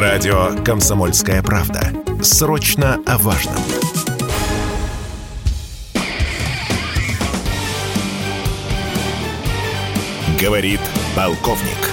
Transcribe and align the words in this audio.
Радио 0.00 0.50
«Комсомольская 0.64 1.42
правда». 1.42 1.80
Срочно 2.22 3.02
о 3.04 3.18
важном. 3.18 3.56
Говорит 10.40 10.78
полковник. 11.16 11.90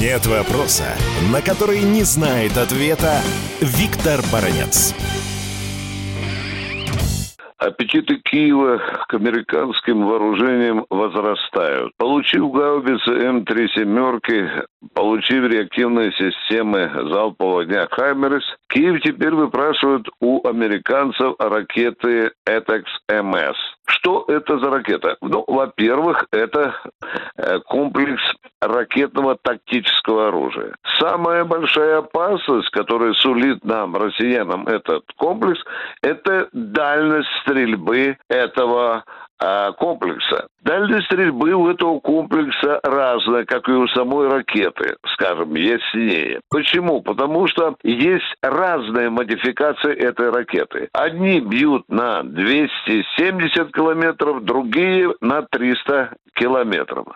Нет 0.00 0.24
вопроса, 0.24 0.96
на 1.30 1.42
который 1.42 1.82
не 1.82 2.04
знает 2.04 2.56
ответа 2.56 3.20
Виктор 3.60 4.20
Баранец. 4.32 4.94
Аппетиты 7.58 8.16
Киева 8.24 8.80
к 9.08 9.12
американским 9.12 10.06
вооружениям 10.06 10.86
возрастают. 10.88 11.92
Получив 11.98 12.50
гаубицы 12.50 13.10
М3 13.10 13.68
семерки, 13.74 14.48
получив 14.94 15.50
реактивные 15.50 16.12
системы 16.12 16.90
залпового 17.10 17.62
огня 17.62 17.86
«Хаймерс», 17.90 18.44
Киев 18.68 19.02
теперь 19.02 19.34
выпрашивает 19.34 20.06
у 20.20 20.46
американцев 20.46 21.34
ракеты 21.38 22.32
«Этекс-МС». 22.46 23.56
Что 23.86 24.24
это 24.28 24.58
за 24.58 24.70
ракета? 24.70 25.16
Ну, 25.20 25.44
во-первых, 25.46 26.26
это 26.32 26.74
э, 27.36 27.58
комплекс 27.66 28.22
ракетного 28.60 29.36
тактического 29.42 30.28
оружия. 30.28 30.74
Самая 30.98 31.44
большая 31.44 31.98
опасность, 31.98 32.70
которая 32.70 33.12
сулит 33.14 33.64
нам, 33.64 33.96
россиянам, 33.96 34.66
этот 34.66 35.04
комплекс, 35.16 35.60
это 36.02 36.48
дальность 36.52 37.28
стрельбы 37.42 38.16
этого 38.28 39.04
а, 39.42 39.72
комплекса. 39.72 40.46
Дальность 40.62 41.06
стрельбы 41.06 41.52
у 41.52 41.68
этого 41.68 41.98
комплекса 41.98 42.78
разная, 42.84 43.44
как 43.44 43.68
и 43.68 43.72
у 43.72 43.88
самой 43.88 44.28
ракеты, 44.28 44.94
скажем, 45.14 45.54
яснее. 45.56 46.40
Почему? 46.48 47.02
Потому 47.02 47.48
что 47.48 47.74
есть 47.82 48.36
разные 48.40 49.10
модификации 49.10 49.92
этой 49.92 50.30
ракеты. 50.30 50.88
Одни 50.92 51.40
бьют 51.40 51.82
на 51.88 52.22
270 52.22 53.74
километров, 53.74 54.44
другие 54.44 55.12
на 55.20 55.42
300 55.42 56.14
километров. 56.34 57.06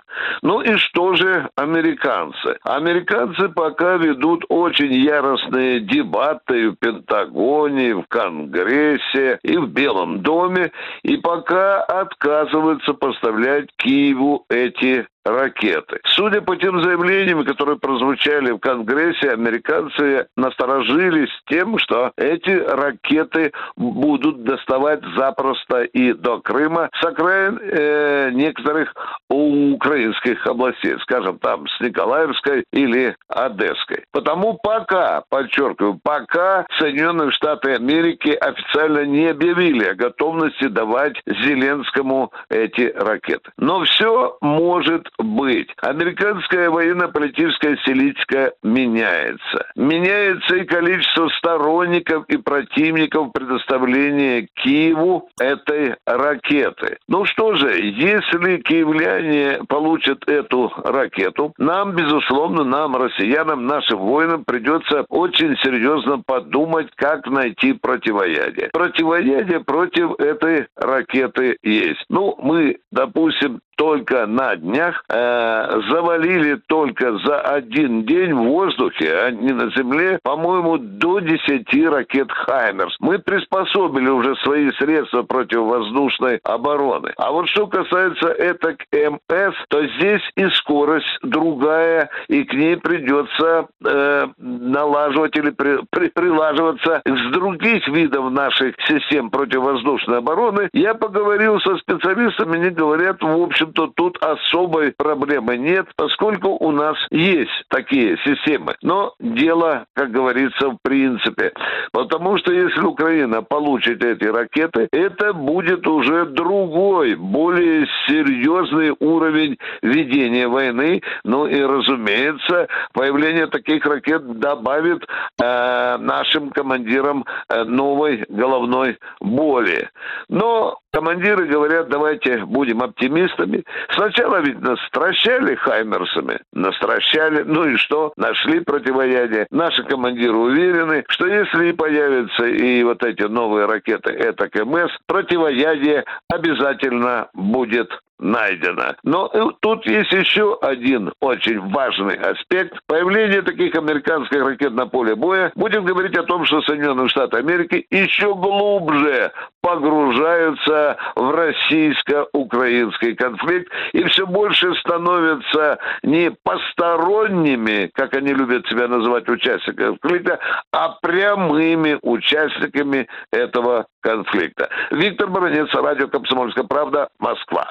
Ну 0.42 0.60
и 0.60 0.76
что 0.76 1.14
же 1.14 1.48
американцы? 1.56 2.58
Американцы 2.64 3.48
пока 3.48 3.96
ведут 3.96 4.44
очень 4.48 4.92
яростные 4.92 5.80
дебаты 5.80 6.70
в 6.70 6.76
Пентагоне, 6.76 7.94
в 7.94 8.06
Конгрессе 8.08 9.38
и 9.42 9.56
в 9.56 9.68
Белом 9.68 10.22
доме, 10.22 10.72
и 11.02 11.16
пока 11.16 11.82
отказываются 12.18 12.94
поставлять 12.94 13.68
Киеву 13.76 14.44
эти 14.48 15.06
ракеты. 15.26 16.00
Судя 16.06 16.40
по 16.40 16.56
тем 16.56 16.82
заявлениям, 16.82 17.44
которые 17.44 17.78
прозвучали 17.78 18.52
в 18.52 18.58
Конгрессе, 18.58 19.30
американцы 19.30 20.26
насторожились 20.36 21.30
тем, 21.48 21.78
что 21.78 22.12
эти 22.16 22.50
ракеты 22.50 23.52
будут 23.76 24.44
доставать 24.44 25.00
запросто 25.16 25.82
и 25.82 26.12
до 26.12 26.40
Крыма 26.40 26.88
с 27.00 27.04
окраин 27.04 27.58
э, 27.60 28.30
некоторых 28.32 28.94
украинских 29.28 30.46
областей, 30.46 30.94
скажем, 31.02 31.38
там 31.38 31.66
с 31.66 31.80
Николаевской 31.80 32.64
или 32.72 33.16
Одесской. 33.28 34.04
Потому 34.12 34.58
пока, 34.62 35.22
подчеркиваю, 35.28 35.98
пока 36.02 36.66
Соединенные 36.78 37.30
Штаты 37.32 37.74
Америки 37.74 38.28
официально 38.28 39.04
не 39.04 39.26
объявили 39.26 39.86
о 39.86 39.94
готовности 39.94 40.68
давать 40.68 41.20
Зеленскому 41.26 42.32
эти 42.48 42.92
ракеты. 42.96 43.50
Но 43.58 43.82
все 43.84 44.36
может 44.40 45.08
быть. 45.18 45.68
Американская 45.80 46.70
военно-политическая 46.70 47.76
селитика 47.84 48.52
меняется. 48.62 49.66
Меняется 49.76 50.56
и 50.56 50.64
количество 50.64 51.28
сторонников 51.38 52.24
и 52.28 52.36
противников 52.36 53.32
предоставления 53.32 54.48
Киеву 54.54 55.28
этой 55.40 55.96
ракеты. 56.06 56.98
Ну 57.08 57.24
что 57.24 57.54
же, 57.54 57.78
если 57.78 58.58
киевляне 58.58 59.60
получат 59.68 60.28
эту 60.28 60.72
ракету, 60.84 61.52
нам, 61.58 61.94
безусловно, 61.94 62.64
нам, 62.64 62.96
россиянам, 62.96 63.66
нашим 63.66 63.98
воинам 63.98 64.44
придется 64.44 65.04
очень 65.08 65.56
серьезно 65.62 66.22
подумать, 66.24 66.88
как 66.96 67.26
найти 67.26 67.72
противоядие. 67.72 68.70
Противоядие 68.72 69.60
против 69.60 70.18
этой 70.18 70.66
ракеты 70.76 71.56
есть. 71.62 72.04
Ну, 72.08 72.36
мы, 72.42 72.78
допустим, 72.90 73.60
только 73.76 74.26
на 74.26 74.56
днях 74.56 75.04
э, 75.08 75.80
завалили 75.90 76.60
только 76.66 77.18
за 77.18 77.40
один 77.40 78.04
день 78.04 78.32
в 78.32 78.44
воздухе, 78.44 79.12
а 79.14 79.30
не 79.30 79.52
на 79.52 79.70
земле, 79.70 80.18
по-моему, 80.22 80.78
до 80.78 81.20
10 81.20 81.86
ракет 81.88 82.30
«Хаймерс». 82.30 82.96
Мы 83.00 83.18
приспособили 83.18 84.08
уже 84.08 84.36
свои 84.36 84.70
средства 84.72 85.22
противовоздушной 85.22 86.40
обороны. 86.44 87.12
А 87.16 87.32
вот 87.32 87.48
что 87.48 87.66
касается 87.66 88.28
этак 88.28 88.84
МС, 88.92 89.54
то 89.68 89.86
здесь 89.98 90.22
и 90.36 90.48
скорость 90.50 91.18
другая, 91.22 92.08
и 92.28 92.44
к 92.44 92.54
ней 92.54 92.76
придется 92.76 93.66
э, 93.84 94.26
налаживать 94.38 95.36
или 95.36 95.50
при, 95.50 95.78
при, 95.90 96.08
прилаживаться 96.08 97.02
с 97.04 97.32
других 97.32 97.86
видов 97.88 98.30
наших 98.30 98.74
систем 98.86 99.30
противовоздушной 99.30 100.18
обороны. 100.18 100.68
Я 100.72 100.94
поговорил 100.94 101.60
со 101.60 101.76
специалистами, 101.76 102.56
они 102.56 102.70
говорят, 102.70 103.22
в 103.22 103.42
общем, 103.42 103.56
общем-то, 103.56 103.92
тут 103.94 104.22
особой 104.22 104.94
проблемы 104.96 105.56
нет, 105.56 105.86
поскольку 105.96 106.50
у 106.50 106.70
нас 106.70 106.96
есть 107.10 107.50
такие 107.68 108.16
системы. 108.24 108.76
Но 108.82 109.14
дело, 109.20 109.86
как 109.94 110.10
говорится, 110.10 110.70
в 110.70 110.78
принципе. 110.82 111.52
Потому 111.92 112.38
что 112.38 112.52
если 112.52 112.80
Украина 112.80 113.42
получит 113.42 114.02
эти 114.02 114.24
ракеты, 114.24 114.88
это 114.92 115.32
будет 115.32 115.86
уже 115.86 116.26
другой, 116.26 117.14
более 117.14 117.86
серьезный 118.06 118.94
уровень 118.98 119.58
ведения 119.82 120.48
войны. 120.48 121.02
Ну 121.24 121.46
и, 121.46 121.60
разумеется, 121.60 122.68
появление 122.92 123.46
таких 123.46 123.84
ракет 123.84 124.38
добавит 124.38 125.04
э, 125.40 125.96
нашим 125.98 126.50
командирам 126.50 127.24
э, 127.48 127.64
новой 127.64 128.24
головной 128.28 128.98
боли. 129.20 129.88
Но 130.28 130.78
командиры 130.92 131.46
говорят, 131.46 131.88
давайте 131.88 132.44
будем 132.44 132.82
оптимистами. 132.82 133.64
Сначала 133.90 134.40
ведь 134.40 134.60
нас 134.60 134.78
стращали 134.86 135.54
хаймерсами, 135.56 136.40
настращали, 136.52 137.42
ну 137.42 137.64
и 137.64 137.76
что? 137.76 138.12
Нашли 138.16 138.60
противоядие. 138.60 139.46
Наши 139.50 139.82
командиры 139.84 140.36
уверены, 140.36 141.04
что 141.08 141.26
если 141.26 141.72
появятся 141.72 142.46
и 142.46 142.82
вот 142.82 143.02
эти 143.02 143.22
новые 143.22 143.66
ракеты 143.66 144.10
это 144.10 144.48
КМС, 144.48 144.90
противоядие 145.06 146.04
обязательно 146.28 147.28
будет 147.34 147.90
найдено. 148.18 148.94
Но 149.02 149.28
тут 149.60 149.86
есть 149.86 150.12
еще 150.12 150.58
один 150.60 151.12
очень 151.20 151.60
важный 151.70 152.16
аспект. 152.16 152.78
Появление 152.86 153.42
таких 153.42 153.74
американских 153.74 154.42
ракет 154.42 154.72
на 154.72 154.86
поле 154.86 155.14
боя 155.14 155.52
будет 155.54 155.84
говорить 155.84 156.16
о 156.16 156.24
том, 156.24 156.44
что 156.44 156.62
Соединенные 156.62 157.08
Штаты 157.08 157.38
Америки 157.38 157.86
еще 157.90 158.34
глубже 158.34 159.32
погружаются 159.60 160.96
в 161.16 161.30
российско-украинский 161.30 163.14
конфликт 163.14 163.72
и 163.92 164.04
все 164.04 164.26
больше 164.26 164.74
становятся 164.76 165.78
не 166.02 166.30
посторонними, 166.30 167.90
как 167.94 168.14
они 168.14 168.32
любят 168.32 168.66
себя 168.68 168.88
называть 168.88 169.28
участниками 169.28 169.96
конфликта, 169.96 170.38
а 170.72 170.90
прямыми 171.00 171.98
участниками 172.02 173.08
этого 173.32 173.86
конфликта. 174.00 174.68
Виктор 174.90 175.28
Баранец, 175.28 175.72
радио 175.74 176.08
«Комсомольская 176.08 176.64
правда», 176.64 177.08
Москва. 177.18 177.70